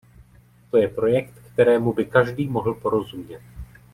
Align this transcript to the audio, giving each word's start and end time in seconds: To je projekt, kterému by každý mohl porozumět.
To 0.71 0.77
je 0.77 0.87
projekt, 0.87 1.33
kterému 1.53 1.93
by 1.93 2.05
každý 2.05 2.47
mohl 2.47 2.73
porozumět. 2.73 3.41